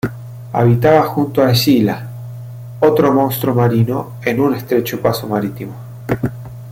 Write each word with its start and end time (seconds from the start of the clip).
Habitaba 0.53 1.03
junto 1.03 1.43
a 1.43 1.51
Escila, 1.51 2.07
otro 2.79 3.13
monstruo 3.13 3.53
marino, 3.53 4.13
en 4.25 4.39
un 4.41 4.55
estrecho 4.55 4.99
paso 4.99 5.27
marítimo. 5.27 5.73